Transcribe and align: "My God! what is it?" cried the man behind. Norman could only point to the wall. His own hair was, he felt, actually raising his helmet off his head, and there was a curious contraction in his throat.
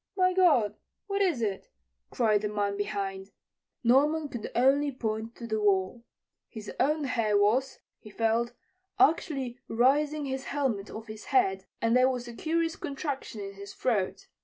"My 0.17 0.33
God! 0.33 0.77
what 1.05 1.21
is 1.21 1.43
it?" 1.43 1.69
cried 2.09 2.41
the 2.41 2.49
man 2.49 2.75
behind. 2.75 3.29
Norman 3.83 4.29
could 4.29 4.49
only 4.55 4.91
point 4.91 5.35
to 5.35 5.45
the 5.45 5.61
wall. 5.61 6.03
His 6.49 6.71
own 6.79 7.03
hair 7.03 7.37
was, 7.37 7.77
he 7.99 8.09
felt, 8.09 8.53
actually 8.99 9.59
raising 9.67 10.25
his 10.25 10.45
helmet 10.45 10.89
off 10.89 11.05
his 11.05 11.25
head, 11.25 11.65
and 11.83 11.95
there 11.95 12.09
was 12.09 12.27
a 12.27 12.33
curious 12.33 12.75
contraction 12.75 13.41
in 13.41 13.53
his 13.53 13.75
throat. 13.75 14.25